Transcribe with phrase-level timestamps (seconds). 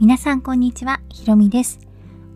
[0.00, 1.80] 皆さんこんにちは、ひろみです。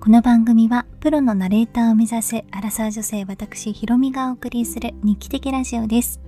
[0.01, 6.21] この番組はプロのナレーターを目指すアラサー女性私ひろみがお送りする日記的ラジオです。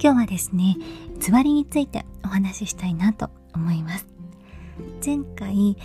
[0.00, 0.76] 今日はですね、
[1.18, 4.06] つわりについてお話ししたいなと思います。
[5.04, 5.76] 前回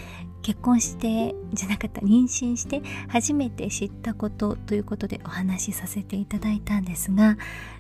[0.44, 7.38] 結婚してじゃなかった妊娠して初めて知ったことということでお話しさせていただいたんですが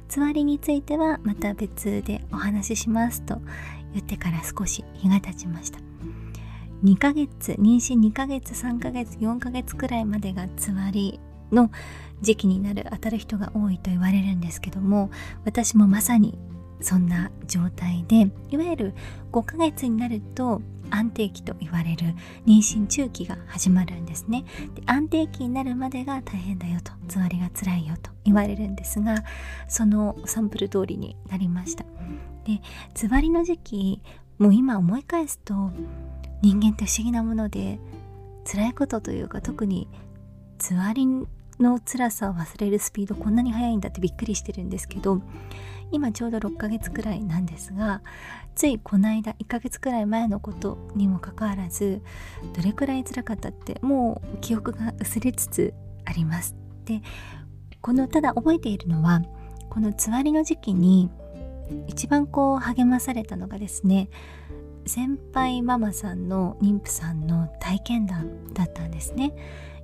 [0.08, 3.42] つわりについてはまた別でお話ししますと
[3.94, 5.93] 言ってから少し日が経ちました
[6.84, 11.20] 2ヶ月妊娠2ヶ月3ヶ月4ヶ月くらいまでがつわり
[11.52, 11.72] の
[12.22, 15.10] 時期になる当たる人が多いと言われるんですけども
[15.46, 16.38] 私もまさに
[16.82, 18.94] そんな状態でいわゆる
[19.32, 22.14] 5ヶ月になると安定期と言われる
[22.46, 24.44] 妊娠中期が始まるんですね。
[24.76, 29.24] で安定期になるまでが大変だよとつわりが辛いよと言われるんですが
[29.70, 31.86] そのサンプル通りになりました。
[32.46, 32.62] で
[32.94, 34.02] つわりの時期
[34.38, 35.72] もう今思い返すと
[36.44, 37.80] 人間って不思議なもので
[38.46, 39.88] 辛いことというか特に
[40.60, 41.08] つわり
[41.58, 45.22] の辛さを忘れるスピードこんなに速いんだってびっくりしてるんですけど
[45.92, 48.02] 今ちょうど6ヶ月くらいなんですが
[48.56, 52.02] ついこの間1ヶ月くらい前のことにもかかわらず
[52.54, 56.58] どれくらい辛かったってもう記憶が薄れつつあります。
[56.84, 57.02] で
[57.80, 59.22] このただ覚えているのは
[59.70, 61.10] このつわりの時期に
[61.88, 64.10] 一番こう励まされたのがですね
[64.86, 69.34] 先輩ママさんの妊婦さんの体験談だったんですね。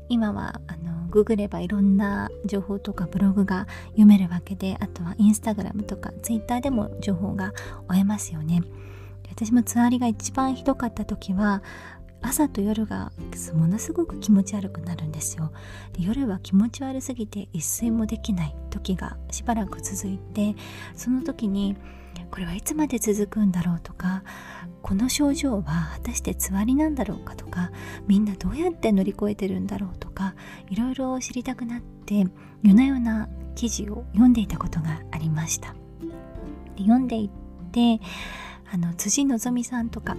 [0.10, 7.54] 今はあのググればいろんな情報とかブログが読めるわけであとはインスタグラムとかツイッターでも情報が
[7.88, 8.62] 追えますよね。
[9.32, 11.64] 私もつわりが一番ひどかった時は
[12.22, 13.14] 朝と夜が
[13.54, 15.52] ものすごく気持ち悪くなるんですよ。
[15.94, 20.56] で夜は気持ち悪すぎて一睡もできない時がしばらく続いて
[20.96, 21.78] その時に
[22.32, 24.24] これはいつまで続くんだろうとか
[24.82, 27.72] この症状は果たしてつわりなんだろうかとか
[28.08, 30.36] みんなどうやって乗り越えてるんだろうとか
[30.70, 32.26] いろいろ知りたくなって
[32.64, 35.76] 夜な夜な記事を読んでいたことがありました。
[36.78, 38.00] 読んでいって
[38.72, 40.16] あの辻希美さんとか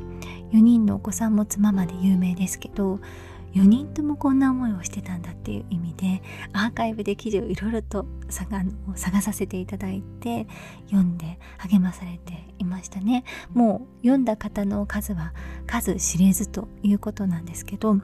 [0.52, 3.00] 4人のお子さん持つママで有名ですけど
[3.54, 6.22] 4人ともこんな思いをしてたんだっていう意味で
[6.52, 8.06] アーカイブで記事をいろいろと
[8.94, 10.46] 探させていただいて
[10.86, 13.24] 読んで励まされていましたね。
[13.52, 15.32] もう読んだ方の数は
[15.66, 18.00] 数知れずということなんですけどあの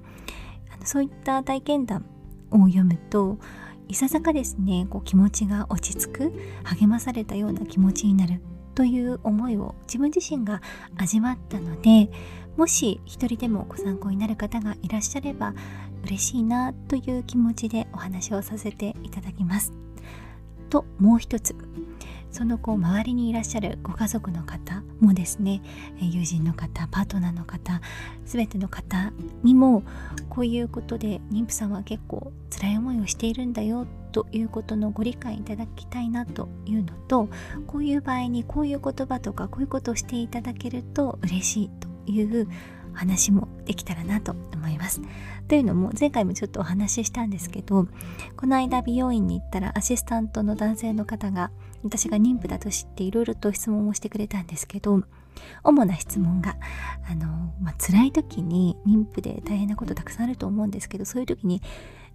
[0.84, 2.06] そういった体験談
[2.50, 3.38] を読むと
[3.88, 6.32] いささかですねこう気持ちが落ち着く
[6.64, 8.40] 励まされたような気持ちになる
[8.76, 10.60] という思いを自分自身が
[10.96, 12.10] 味わったので
[12.56, 15.54] もし一人でもご参考になる方がいらっしゃれば
[16.04, 19.72] 嬉しいなという気持ちでお話をさせていただきます。
[20.68, 21.56] ともう一つ
[22.36, 25.62] その子周りにいらっしゃるご家族の方もですね
[25.98, 27.80] 友人の方パートナーの方
[28.26, 29.10] 全ての方
[29.42, 29.84] にも
[30.28, 37.30] こういうことで妊婦さんは結構辛い思いをしているんだよということのご理解いただきたいなというのと
[37.66, 42.48] こういう場合にこういう言葉とかこういうことをしていただけると嬉しいという
[42.96, 45.00] 話もできたらなと思います。
[45.48, 47.86] というのも前回もちょっとお話ししたんですけど
[48.36, 51.52] この間美容院に行ったらアシスタントの男性の方が
[51.84, 55.04] 私が妊婦だと知っていろいろと質問をしてくれたんですけど
[55.62, 56.56] 主な質問が
[57.08, 61.62] あの、まあ、辛い時に妊婦で大変なことたくさんあると思うんですけどそういう時に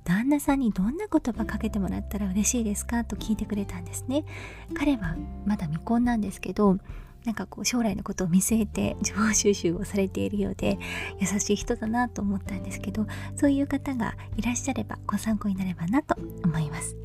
[0.04, 3.06] 旦那さんにどんな言葉かけてもらったら嬉しいですか？
[3.06, 4.26] と聞いてくれたんですね
[4.74, 5.16] 彼は
[5.46, 6.80] まだ未婚なんですけど
[7.26, 10.80] なんかこう将来のことを見据えて 情報収集をされているようで
[11.20, 13.06] 優しい人だなと思ったんですけど
[13.36, 16.96] そういう方がいらっしゃればご参考になればなと思います。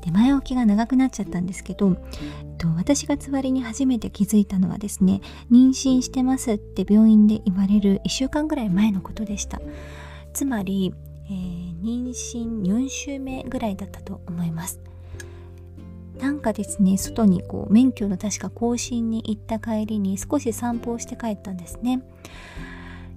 [0.00, 1.96] で前置きが長くなっちゃったんですけど、
[2.56, 5.20] と、私がつわりに初めて気づいたのはですね
[5.50, 9.60] 妊娠してますって病院で言われる1週間ぐらい前のことでした
[10.32, 10.94] つまり、
[11.26, 14.80] えー、妊娠4週目ぐらいだったと思います
[16.20, 22.02] なんかですね外にこう免許の確か更新に行った帰りに少し散歩をして帰ったんですね。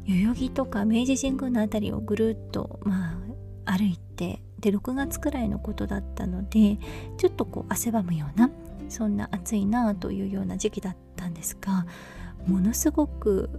[0.08, 3.18] 代々木とか明治神宮の辺りをぐるっとま
[3.66, 6.78] あ歩いてで6月くらいのことだったので
[7.18, 8.50] ちょっとこう汗ばむような
[8.90, 11.86] そんな暑いなというような時期だったんですが
[12.46, 13.50] ものすごく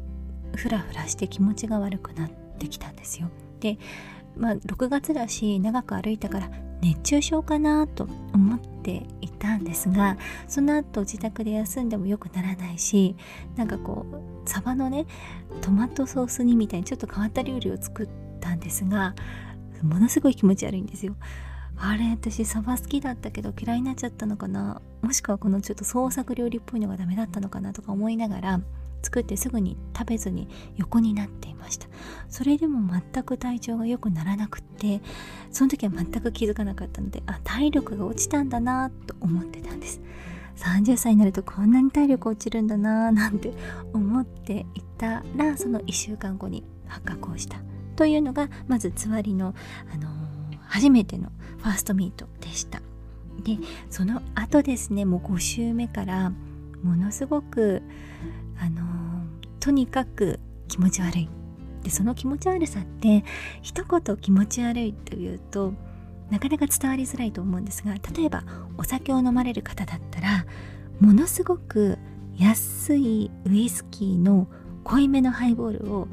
[0.56, 3.31] フラフラして気持ちが悪くなってきたんですよ。
[3.61, 3.79] で
[4.37, 6.50] まあ6月だし長く歩いたから
[6.82, 10.19] 熱中症かなと思っていたんですが
[10.49, 13.17] その後自宅で休んでも良くならないし
[13.56, 14.05] なんかこ
[14.44, 15.06] うサバのね
[15.61, 18.08] トマトソース煮みたいにちょっと変わった料理を作っ
[18.40, 19.14] たんですが
[19.82, 21.17] ものすごい気持ち悪いんですよ。
[21.76, 24.81] あれ私サバ好きだったけど嫌いになっちゃったのかな？
[25.00, 28.61] もしくはこのちょっと創作料理っぽいのがダメだったのかなとか思いながら
[29.02, 31.88] 作ってすぐに食べずに横になっていました
[32.28, 32.81] それでも
[33.12, 35.00] 全く体調が良くならなくって
[35.52, 40.00] その時は全く気づかなかったのであ体力が落ちたんだなと思ってたんです。
[40.56, 43.52] 30歳になるとこんなに体力落ちるんだななんて
[43.93, 47.58] 思っていたらその1週間後に発覚をした。
[47.96, 49.54] というのがまずつわりの、
[49.93, 52.81] あのー、初めてのファーストミートでした。
[53.44, 53.58] で
[53.90, 56.31] その後ですねもう5週目から
[56.82, 57.82] ものすごく
[58.58, 58.84] あのー、
[59.58, 60.38] とにかく
[60.69, 61.42] 気持ち悪い。
[61.82, 63.25] でその気持ち悪さって
[63.61, 65.75] 一言気持ち悪いというと
[66.31, 68.44] なかなか伝わりづらいと思うんですが例えば
[68.79, 70.46] お酒を飲まれる方だったら
[71.00, 71.99] ものすごく
[72.37, 74.49] 安いウイスキーの
[74.84, 76.08] 濃いめのハイボールを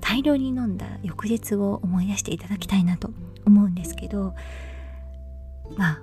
[0.00, 3.10] 大量に飲んだ翌日を思い出していただきたいなと
[3.44, 4.34] 思うんですけど
[5.76, 6.02] まあ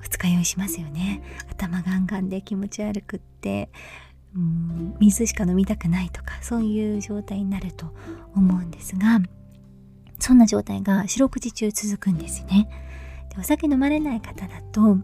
[0.00, 1.22] 二日酔いしますよね。
[1.48, 3.70] 頭ガンガンで気持ち悪くって
[4.36, 7.86] うん水しか飲みたくないとかそういう状態になると
[8.34, 9.20] 思うんですが
[10.18, 12.68] そんな状態が四六時中続くんですね。
[13.30, 14.98] でお酒飲まれない方だと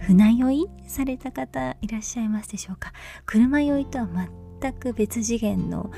[0.00, 2.92] 船酔いされた方いらっしゃいますでしょうか？
[3.26, 4.06] 車酔いとは
[4.60, 5.90] 全く別次元の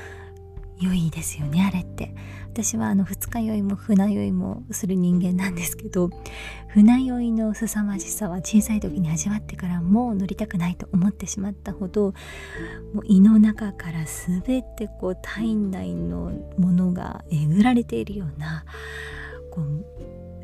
[0.81, 2.13] 良いですよねあれって。
[2.51, 6.09] 私はあの二日酔いも船酔いもする人間なんですけど
[6.67, 12.13] 船酔いの凄まじさは小さい時に味わってからもう乗りたくないと思ってしまったほど
[12.93, 14.41] もう胃の中から全
[14.75, 18.65] てこう体内のものがえぐられているような
[19.49, 19.85] こう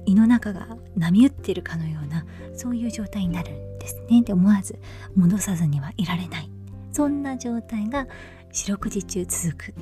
[0.05, 2.25] 胃の中が波打っているかのような
[2.55, 4.21] そういう状態になるんですね。
[4.21, 4.79] で思わず
[5.15, 6.49] 戻さずにはいられない。
[6.93, 8.07] そんな状態が
[8.53, 9.73] 四六時中続く。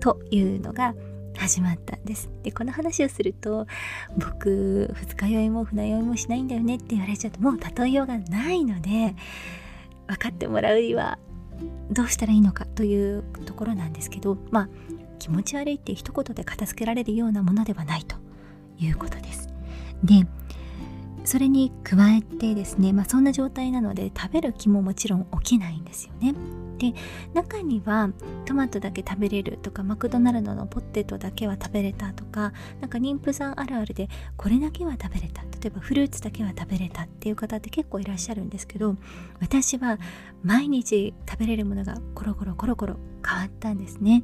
[0.00, 0.94] というのが
[1.36, 3.66] 始まったんですでこの話をすると
[4.16, 9.14] 僕二日酔いも船酔いもしないんだよねって言われちゃうともう例えようがないので
[10.08, 11.18] 分かってもらうには
[11.90, 14.68] どうしたらいいのかというところなんですけどまあ
[15.18, 18.16] 気持ち悪いって一言で片付けられるようなものではないと
[18.78, 19.48] いうことです
[20.02, 20.26] で
[21.24, 26.34] それに加えてですね、まあ、そんな状態なので食べる気ももちろん起きないんですよね。
[26.78, 26.94] で
[27.34, 28.10] 中には
[28.46, 38.96] トマトだけ食べれるとかマクドナルドのポテトだけは食べれたとかなんか妊婦さんあるあるでこれだけは食べれた例えばフルーツだけは食べれたっていう方って結構いらっしゃるんですけど
[39.40, 39.98] 私は
[40.42, 42.96] 毎日食べれるものがコロコロコロコロ
[43.26, 44.22] 変わったんですね。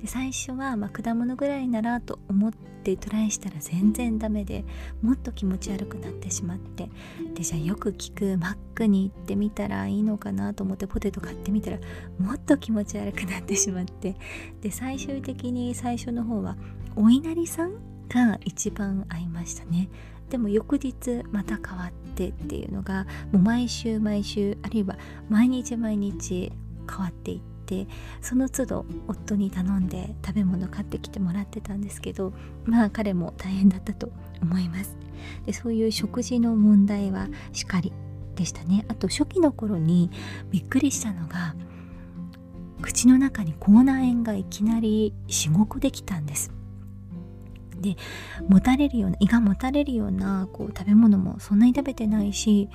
[0.00, 4.64] で最初はま果物ぐらいならと思ってトライしたら全然ダメで
[5.02, 6.88] もっと気持ち悪くなってしまって
[7.34, 11.78] でじゃあよく聞くマックに行ってみたらいいのかなと思ってポテト買ってみたら
[12.18, 14.16] もっと気持ち悪くなってしまって
[14.60, 16.56] で最終的に最初の方は
[16.94, 17.74] お稲荷さん
[18.08, 19.88] が一番合いましたね。
[20.30, 24.96] でも翌日また変わってっていうのがもう毎週毎週あるいは
[25.28, 26.52] 毎日毎日
[26.88, 27.86] 変わっていってて
[28.22, 32.32] その都度夫に頼んで食べ物買ってきてもらってたんですけど
[32.64, 34.10] まあ彼も大変だったと
[34.40, 34.96] 思います。
[35.44, 37.92] でそういう食事の問題はしっかり
[38.36, 38.84] でしたね。
[38.88, 40.10] あと初期の頃に
[40.50, 41.54] びっくりしたのが
[42.82, 46.52] 口の中に口内炎がいきなり45個できたんです。
[47.80, 47.96] で
[48.48, 52.68] 持たれるような胃がもたれるようなこう食べ物もそんなに食べてないし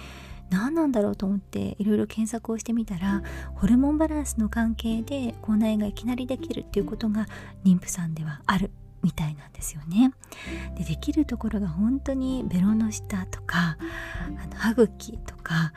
[0.52, 3.24] 何なんだろうと思っていろいろ検索をしてみたら
[3.56, 7.26] ホルモンバランスの関係で口内炎がいきなりできるっていうことが
[7.64, 8.70] 妊婦さんではある
[9.02, 10.12] みたいなんですよね。
[10.78, 13.78] でできるところが本当にベロの下とか
[14.42, 15.74] あの歯茎とか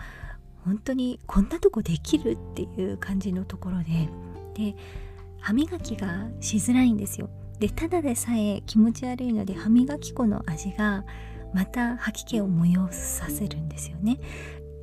[0.65, 4.09] 本当にこんなとこできるっていう感じのところで
[4.55, 4.77] で
[5.41, 7.31] 歯磨きがしづらいんですよ。
[7.61, 11.05] でただでさえ気持ち悪いので歯磨き粉の味が
[11.55, 14.19] また吐き気を催させるんですよね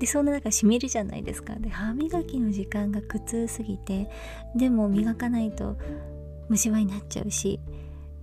[0.01, 1.53] でそんな中しみるじゃないですか。
[1.53, 4.09] で歯磨きの時間が苦痛すぎて
[4.55, 5.77] でも磨かないと
[6.49, 7.59] 虫歯になっちゃうし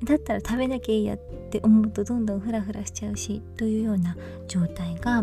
[0.03, 1.19] だったら食べなきゃいいやっ
[1.51, 4.17] て思うとどんどんフラフラしちゃうしというような
[4.49, 5.23] 状態が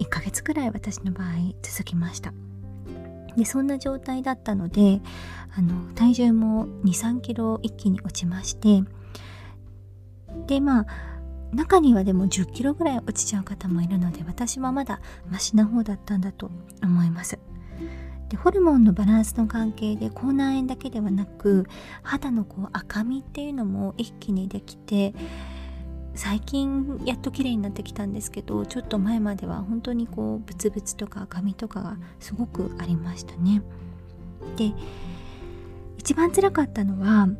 [0.00, 1.28] 1ヶ月くらい私の場合
[1.60, 2.32] 続きました。
[3.36, 5.02] でそんな状態だったので
[5.54, 8.82] あの体重も2 3キロ一気に落ちまして
[10.46, 10.86] でまあ
[11.52, 16.50] 中にはでも10キロぐらい落ちちゃう方もいるので私はまだマシな方だったんだと
[16.82, 17.38] 思います。
[18.30, 21.66] でホルモンのバランスの関係で口内炎だけではなく
[22.02, 25.12] 肌のこう赤みっていうのも一気にできて
[26.14, 33.62] 最近やっと綺麗になってきたんですけどちょっと前までは本当にこうブツブツとか赤みとかがすごくありましたね。
[34.56, 34.72] で
[35.98, 37.34] 一番辛かったのはあの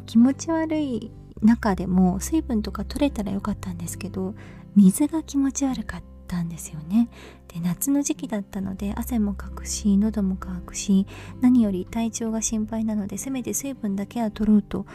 [0.00, 4.34] ー、気持ち悪い中でも水分とか取れたらよかったんですけど
[4.76, 7.08] 水が気持ち悪かったんですよね。
[7.48, 11.06] で夏の時期だったので汗もかくし喉も乾くし
[11.40, 14.86] 何より体調が心配なのでせめて水分だけは取ろうと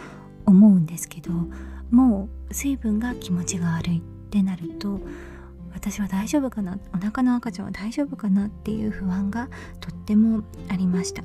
[0.45, 1.31] 思うんですけど
[1.91, 5.01] もう水分が気持ちが悪いってなると
[5.73, 9.49] 私は大丈夫かなお腹の赤ちゃんは大丈夫かなっていう不安が
[9.81, 11.23] とってもありました。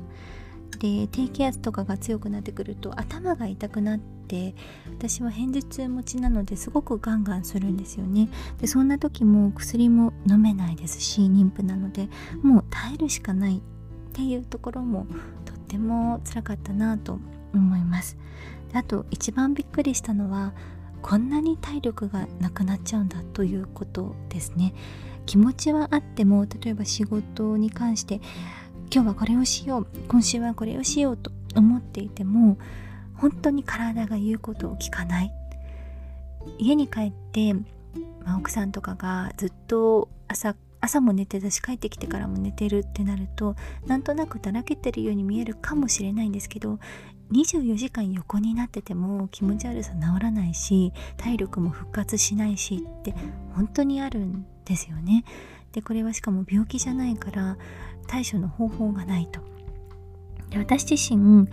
[0.79, 4.55] で低気圧とかが強くなってくると頭が痛くなって
[4.87, 8.29] 私は片頭痛持ちなのですごくガンガンするんですよね。
[8.59, 12.09] でそんな時も薬も飲めないですし妊婦なので
[12.41, 13.61] もう耐えるしかないっ
[14.13, 15.05] ていうところも
[15.45, 17.19] とっても辛かったなと
[17.53, 18.17] 思います。
[18.73, 20.53] あと一番びっくりしたのは
[21.01, 24.73] こんなに体力がなくなっちゃうんだということですね。
[25.25, 28.21] 気持ちはあっても例えば仕事に関して
[28.93, 32.57] 今日はこれをしよう今週はこれをしようと思っていても
[33.15, 35.33] 本当に体が言うことを聞かない
[36.59, 43.55] 家に帰って、まあ、奥さんとかがずっと朝朝も寝てたし帰ってきてからも寝てるってなると
[43.85, 46.79] なんとなくだらけてるように見えるかもしれないんですけど
[47.31, 53.15] 24時間横になってても気持ち悪さ治らないし体力も復活しないしって
[53.53, 55.23] 本当にあるんですよね。
[55.71, 57.57] でこれはしかも病気じゃないから
[58.07, 59.39] 対処の方法がないと。
[60.49, 61.47] で私自身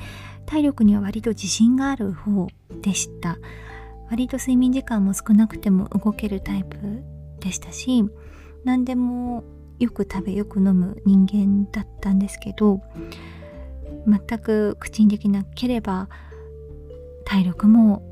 [0.46, 2.48] 体力には割と自信がある方
[2.82, 3.38] でした。
[4.10, 6.76] 割と睡眠時間も少なくても動けるタイプ
[7.40, 8.04] でしたし
[8.64, 9.44] 何でも
[9.78, 12.80] よく食べよく飲む人間だったんですけど
[14.06, 16.08] 全く口にできなければ
[17.24, 18.02] 体力も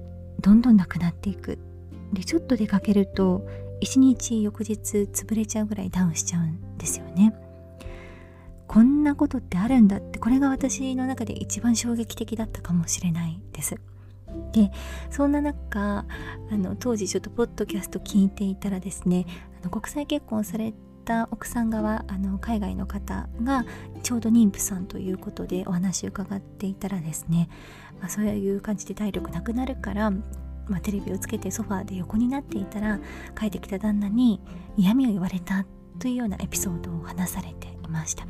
[0.40, 1.58] どんどんなくなっていく
[2.12, 3.46] でちょっと出かけると
[3.80, 7.34] 一日翌日潰れちゃうぐらいダウンしちゃうんですよね
[8.66, 13.76] こんなことってあるんだってこれが私の中で一番衝撃的だったかもしれないです。
[14.52, 14.70] で
[15.10, 16.04] そんな中
[16.50, 19.24] あの当時ちょっとポッドキャスト聞いていたらですね
[19.60, 23.64] あの国際結婚された奥さん側あの海外の方が
[24.02, 27.48] ちょうど妊婦さんということでお話を伺っていたらですね、
[28.00, 30.12] まあ、そういう感じで体力なくなるから
[30.68, 32.98] まあ、テレビをつけてソファーで横になっていたら
[33.38, 34.40] 帰ってきた旦那に
[34.76, 35.64] 嫌味を言われた
[35.98, 38.24] というようなエピソードを話されていました。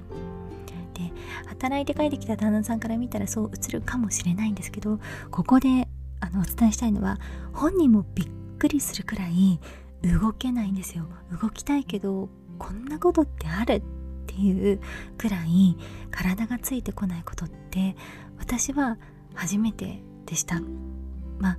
[0.95, 1.13] で
[1.47, 4.99] 働いて帰ってきた旦那さんから見たらそう映るかもしれないんですけど
[5.31, 5.89] ここで
[6.21, 7.19] あのお伝えしたいのは
[7.53, 9.61] 本人もびっくりするくらい
[10.03, 11.07] 動けないんですよ。
[11.43, 13.83] 動きたいけどこんなことってあるっ
[14.27, 14.81] ていう
[15.19, 15.77] くらい
[16.11, 17.97] 体がついてこないことって
[18.39, 18.99] 私は
[19.35, 20.61] 初めてでした。
[21.39, 21.59] まあ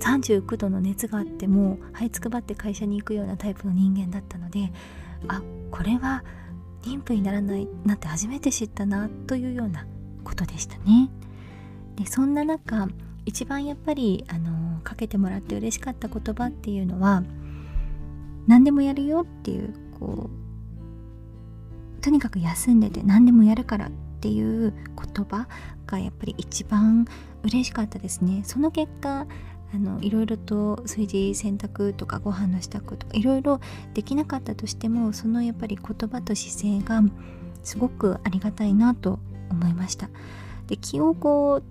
[0.00, 4.72] 39度の熱があっても這いつくばって会社に行くようなタイプの人間だったので
[5.28, 6.22] あこれは
[6.86, 9.86] 妊婦にならないなって初めて知ったなというような
[10.22, 11.10] ことでしたね。
[11.96, 12.88] でそんな中
[13.24, 17.24] 一番やっぱりあのかけてもらって嬉しかった言葉っていうのは
[18.46, 23.90] 何でもやるよっていうこうとにかく休んでて何でもやるからっ
[24.20, 25.48] ていう言葉
[25.86, 27.06] がやっぱり一番
[27.42, 29.26] 嬉しかったですねその結果
[29.76, 33.60] あのいろいろと炊事洗濯とかご飯の支度とかいろいろ
[33.92, 37.02] できなかったとしてもそのやっぱり言葉と姿勢が
[37.62, 39.18] すごくありがたいなと
[39.50, 40.08] 思いました。
[40.66, 41.62] で気をこう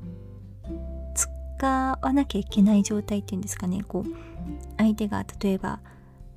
[1.16, 1.66] 使
[2.00, 3.84] わなきゃいけない状態っていうんですかね。
[3.88, 4.12] こう
[4.78, 5.80] 相手が例えば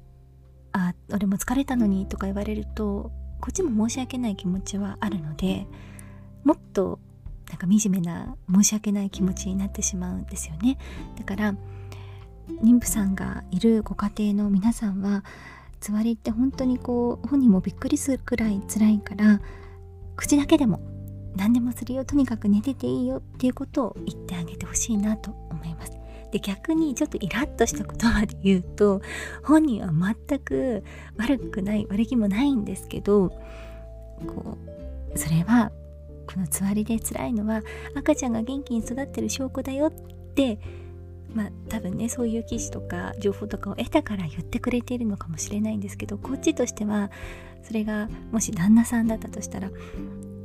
[0.73, 5.67] 「あ俺も疲れたのに」とか言われるとこっちも申し訳ない気持ちはあるので
[6.45, 6.99] もっと
[7.49, 10.79] なんか惨めな申し訳ない気持ちになってしまうんですよね。
[11.17, 11.55] だから
[12.63, 15.25] 妊婦さんがいるご家庭の皆さんは
[15.81, 19.41] つわりって本当にこう本人もびっくりするくらい辛いから
[20.17, 20.81] 口だけでも
[21.37, 22.05] 何でもするよ。
[22.05, 25.93] とにかく寝てていいよっていうことを言ってあげてほしいなと思います。
[26.33, 29.01] で逆にちょっとイラッとした言葉で言うと
[29.43, 30.85] 本人は全く
[31.17, 33.31] 悪くない悪気もないんですけど
[34.27, 34.59] こ
[35.15, 35.73] うそれは
[36.29, 37.63] このつわりで辛いのは
[37.97, 39.91] 赤ちゃんが元気に育ってる証拠だよっ
[40.35, 40.59] て
[41.35, 47.11] まあ多分ねそういう記事とか情報とかを得たから言ってくれているのかもしれないんですけどこっちとしては
[47.63, 49.71] それがもし旦那さんだったとしたら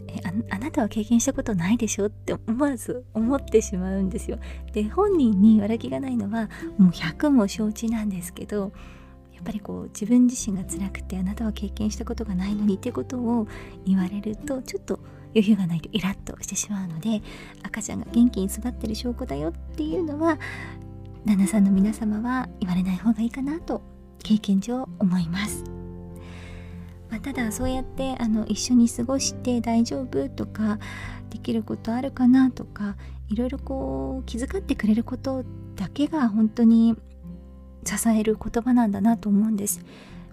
[0.07, 4.39] えあなたは経験したことないでしょって思わず思ってしまうんですよ。
[4.71, 8.71] で本人に悪気がないのはもう100も承知なんですけど
[9.33, 13.47] やっぱりこう自分自身が辛くてあなたは経験したことがないのにってことを
[13.85, 14.99] 言われるとちょっと
[15.35, 17.21] 余裕がないとイラッとしてしまうので
[17.63, 20.39] 赤ちゃんが元気に育ってる証拠だよっていうのは
[21.25, 23.81] 旦那さんの皆様は言われない方がいいかなと
[24.23, 25.63] 経験上思います。
[27.09, 30.79] まあ、ただそうやってあの一緒に過ごして大丈夫とか
[31.29, 32.95] できることあるかなとか
[33.29, 35.43] いろいろこう気遣ってくれること
[35.75, 36.95] だけが本当に
[37.85, 39.85] 支える言葉なんだなと思うんです。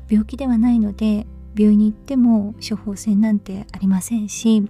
[0.09, 1.27] 病気ではないので
[1.57, 4.69] 病院に行っても処方箋なんてありませんし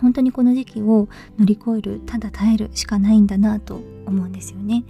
[0.00, 4.84] 本当にこの時期を乗り越えるただ耐えるしかないんだなと思うんですよね。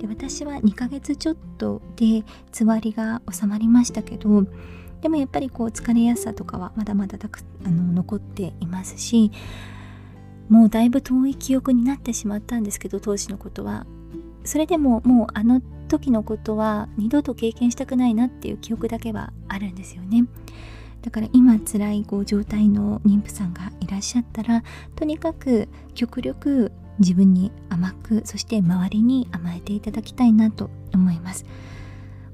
[0.00, 4.46] で私は2ヶ月ちょっとでつわりが収まりましたけど
[5.00, 9.30] でもやっぱりこう疲れやすさとかはまだまだたくあの残っていますし
[10.48, 13.86] もうだいぶ遠い記憶になってしまったんですけど当時のことは
[14.44, 20.24] それでももうあの時のことは二度と経験したくないなっていう記憶だけはあるんですよね
[21.02, 24.64] だから今辛いこう状態の妊婦さんがいらっしゃったら
[24.96, 31.44] とにかく極力自分に甘くそして周りに甘えていただきたいなと思います。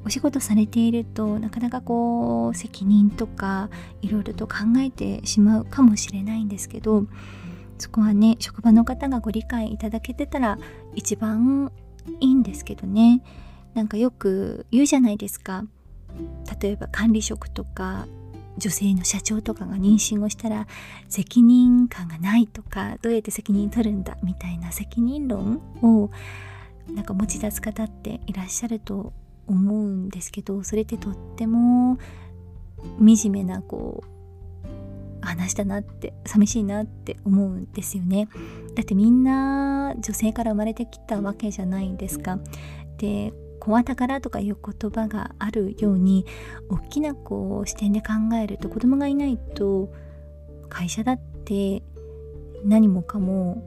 [0.05, 7.07] お仕事されているとなかなかこう責任とかいろいろと考えてしまうかもしれないんですけど
[7.79, 10.59] そこはね職場の方がご理解いただけてたら
[10.95, 11.71] 一番
[12.19, 13.23] いいんですけどね。
[13.75, 15.65] なんかよく言うじゃないですか。
[16.61, 18.07] 例えば管理職とか
[18.59, 20.67] 女性の社長とかが妊娠をしたら
[21.09, 26.11] 責任感がないとかどうやって責任取るんだみたいな責任論を
[26.93, 29.13] なんか持ち出す方っていらっしゃると
[29.47, 31.99] 思うんですけどそれってとっても
[32.99, 34.13] 惨めなこう
[35.25, 38.29] 話だなって寂しいなって思うんですよね。
[38.75, 42.39] だってみんな女性から生まれてきたわけじゃないんですか。
[42.99, 43.33] で
[43.63, 46.27] 小は宝とかいう言葉があるように
[46.69, 49.89] 大きなこう視点で考えると子供がいないと
[50.69, 51.85] 会社だって
[52.65, 53.63] 何もかも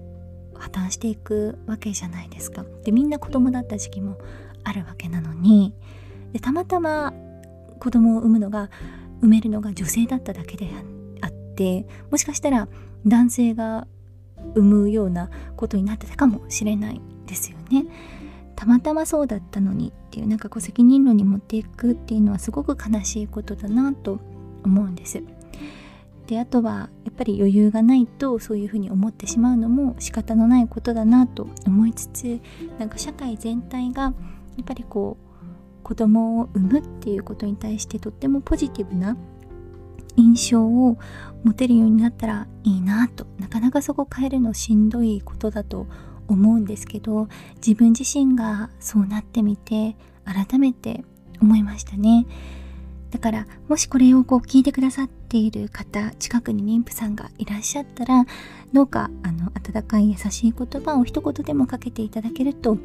[0.54, 2.66] 破綻していくわけじゃないですか。
[2.84, 4.18] でみんな子供だった時期も
[4.66, 5.74] あるわけなのに
[6.34, 7.14] でたまたま
[7.80, 8.70] 子供を産むのが
[9.22, 10.70] 産めるのが女性だっただけで
[11.22, 12.68] あってもしかしたら
[13.06, 13.88] 男性が
[14.56, 17.86] 産むようなことになってたかもしれないですよね。
[18.56, 24.20] たまたまそうだったのにっていうなんかこう責任論に持っていくっていうのはすごく悲しいことだなと
[24.64, 25.22] 思うんです。
[26.28, 32.40] であとはやっぱり余裕がないとそういうふうに思ってしまうのも仕方のないことだなと思いつつ
[32.80, 34.10] なんか社会全体がや
[34.62, 39.16] っぱりこう子供を産むっていうことに対してとってもポジティブな
[40.18, 40.98] 印象を
[41.44, 45.86] 持てるようになったらいいなとなかなかそこ変えるのしんどいことだと
[46.28, 51.04] 思うんですけど自分自身がそうなってみて改めて
[51.42, 52.26] 思いましたね。
[53.12, 58.26] だからもしこれをこう聞いてくださっている方近くに妊婦さんがいらっしゃったら
[58.74, 62.78] どうかあの温かい優しい言葉を一言でもかけていただけると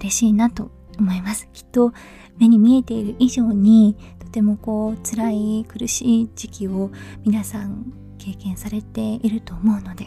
[0.00, 1.48] 嬉しいなと思います。
[1.52, 1.92] きっと
[2.38, 6.90] 目に見えている以上にとてもこう辛い苦しい時期を
[7.24, 10.06] 皆さん経験されていると思うので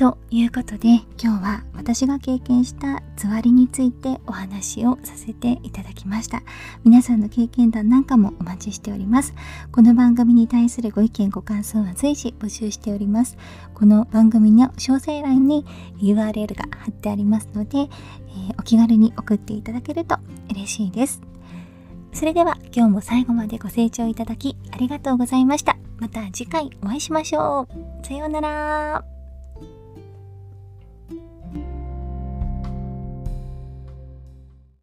[0.00, 6.42] ということで今日は私が経験したつわりについてお話をさせていただきました。
[6.84, 9.34] 皆さんの経験談なんかもお待ちしております。
[9.70, 13.36] この番組に対するご意見ご感想は随時募集しております。
[13.74, 15.66] この番組の詳細欄に
[15.98, 17.88] URL が貼ってありますので、えー、
[18.58, 20.16] お気軽に送っていただけると
[20.48, 21.20] 嬉しいです。
[22.14, 25.76] それでは今日も最後までご清聴いただきありがとうございました。
[25.98, 27.68] また次回お会いしましょ
[28.02, 28.06] う。
[28.06, 29.19] さようなら。